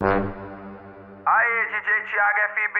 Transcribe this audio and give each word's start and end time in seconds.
Aí, 0.00 1.66
DJ 1.70 1.90
Thiago 2.08 2.38
FB, 2.54 2.78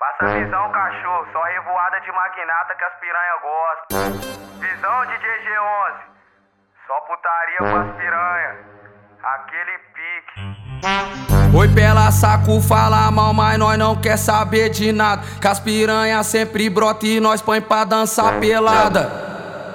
passa 0.00 0.24
a 0.24 0.34
visão, 0.36 0.72
cachorro. 0.72 1.26
Só 1.32 1.42
revoada 1.44 2.00
de 2.00 2.10
magnata 2.10 2.74
que 2.74 2.84
as 2.84 2.94
piranha 2.98 3.38
gostam. 3.40 4.12
Visão, 4.58 5.06
DJ 5.06 5.28
G11, 5.44 5.94
só 6.88 7.00
putaria 7.02 7.58
com 7.58 7.76
as 7.76 7.96
piranha. 7.96 8.58
Aquele 9.22 9.78
pique. 9.94 11.56
Oi, 11.56 11.68
pela 11.72 12.10
saco, 12.10 12.60
fala 12.60 13.10
mal, 13.12 13.32
mas 13.32 13.56
nós 13.56 13.78
não 13.78 14.00
quer 14.00 14.16
saber 14.16 14.70
de 14.70 14.90
nada. 14.90 15.22
Que 15.40 15.46
as 15.46 15.60
piranha 15.60 16.22
sempre 16.24 16.68
brota 16.68 17.06
e 17.06 17.20
nós 17.20 17.40
põe 17.40 17.60
pra 17.60 17.84
dançar 17.84 18.40
pelada. 18.40 19.08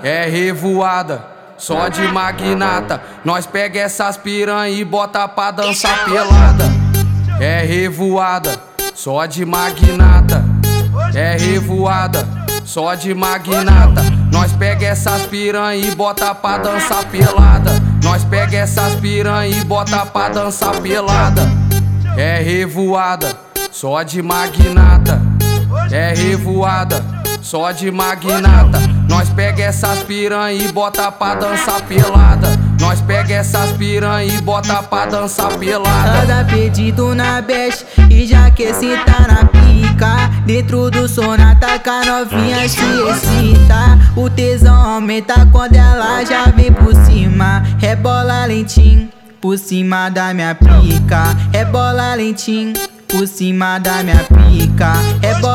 É 0.03 0.25
revoada. 0.25 1.34
Só 1.57 1.87
de 1.87 2.01
magnata, 2.09 3.01
nós 3.23 3.45
pega 3.45 3.79
essas 3.79 4.17
piranha 4.17 4.69
e 4.75 4.83
bota 4.83 5.27
pra 5.27 5.51
dançar 5.51 6.03
pelada. 6.05 6.65
É 7.39 7.61
revoada, 7.61 8.59
só 8.93 9.25
de 9.25 9.45
magnata. 9.45 10.43
É 11.13 11.37
revoada, 11.37 12.27
só 12.65 12.93
de 12.93 13.13
magnata. 13.13 14.03
Nós 14.31 14.51
pega 14.51 14.87
essas 14.87 15.23
piranha 15.27 15.75
e 15.75 15.95
bota 15.95 16.35
pra 16.35 16.57
dançar 16.57 17.05
pelada. 17.05 17.71
Nós 18.03 18.23
pega 18.25 18.57
essas 18.57 18.95
piranha 18.95 19.47
e 19.47 19.63
bota 19.63 20.05
pra 20.05 20.29
dançar 20.29 20.81
pelada. 20.81 21.49
É 22.17 22.41
revoada, 22.41 23.33
só 23.71 24.03
de 24.03 24.21
magnata. 24.21 25.21
É 25.89 26.13
revoada, 26.13 27.03
só 27.41 27.71
de 27.71 27.89
magnata. 27.91 28.94
Nós 29.15 29.29
pega 29.29 29.63
essas 29.63 29.99
piranha 29.99 30.61
e 30.61 30.69
bota 30.73 31.09
pra 31.09 31.35
dançar 31.35 31.81
pelada. 31.83 32.49
Nós 32.81 32.99
pega 32.99 33.35
essas 33.35 33.71
piranha 33.71 34.25
e 34.25 34.41
bota 34.41 34.83
pra 34.83 35.05
dançar 35.05 35.57
pelada. 35.57 36.27
Cada 36.27 36.43
pedido 36.43 37.15
na 37.15 37.41
best 37.41 37.85
e 38.11 38.27
já 38.27 38.51
que 38.51 38.63
esse 38.63 38.97
tá 39.05 39.25
na 39.25 39.45
pica. 39.45 40.29
Dentro 40.45 40.91
do 40.91 41.07
sonata, 41.07 41.79
com 41.79 41.91
a 41.91 42.03
novinha 42.03 42.67
se 42.67 42.81
excita. 43.09 43.97
O 44.17 44.29
tesão 44.29 44.75
aumenta 44.75 45.47
quando 45.49 45.77
ela 45.77 46.21
já 46.25 46.47
vem 46.47 46.73
por 46.73 46.93
cima. 47.05 47.63
Rebola 47.79 48.45
lentinho 48.45 49.07
por 49.39 49.57
cima 49.57 50.09
da 50.09 50.33
minha 50.33 50.53
pica. 50.55 51.23
Rebola 51.53 52.15
lentinho 52.15 52.73
por 53.07 53.25
cima 53.29 53.79
da 53.79 54.03
minha 54.03 54.25
pica. 54.25 54.91
Rebola 55.21 55.54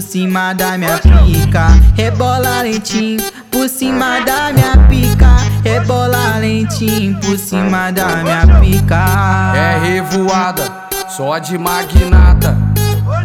por 0.00 0.02
cima 0.02 0.54
da 0.54 0.78
minha 0.78 0.98
pica. 0.98 1.66
Rebola 1.94 2.62
lentinho 2.62 3.22
por 3.50 3.68
cima 3.68 4.20
da 4.20 4.50
minha 4.50 4.88
pica. 4.88 5.36
Rebola 5.62 6.38
lentinho 6.38 7.20
por 7.20 7.38
cima 7.38 7.90
da 7.92 8.16
minha 8.16 8.60
pica. 8.60 9.52
É 9.54 9.78
revoada, 9.78 10.62
só 11.06 11.38
de 11.38 11.58
magnata. 11.58 12.56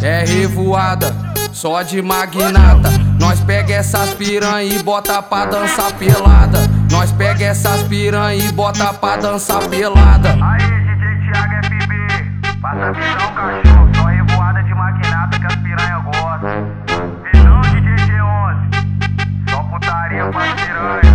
É 0.01 0.25
revoada, 0.25 1.15
só 1.53 1.81
de 1.81 2.01
magnata. 2.01 2.91
Nós 3.21 3.39
pega 3.39 3.75
essas 3.75 4.09
piranha 4.09 4.75
e 4.75 4.83
bota 4.83 5.21
pra 5.21 5.45
dançar 5.45 5.93
pelada. 5.93 6.59
Nós 6.91 7.09
pega 7.13 7.45
essas 7.45 7.83
piranha 7.83 8.35
e 8.35 8.51
bota 8.51 8.93
pra 8.93 9.15
dançar 9.15 9.65
pelada. 9.69 10.31
Aí, 10.33 10.75
Get. 20.75 21.14